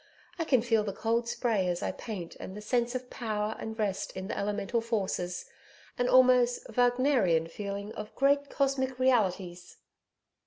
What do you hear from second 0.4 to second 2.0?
can feel the cold spray as I